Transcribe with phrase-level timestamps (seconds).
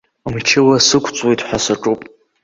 [0.33, 1.99] Мчыла сықәҵуеит ҳәа саҿуп.